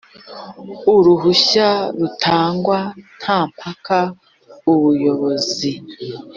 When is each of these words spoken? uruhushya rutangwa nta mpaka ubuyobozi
uruhushya 0.95 1.67
rutangwa 1.99 2.79
nta 3.19 3.39
mpaka 3.49 3.97
ubuyobozi 4.71 5.71